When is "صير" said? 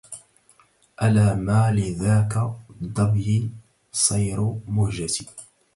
3.91-4.41